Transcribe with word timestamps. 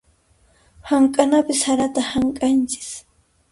Hamk'anapi 0.89 1.53
sarata 1.61 2.01
hamk'anchis. 2.09 2.89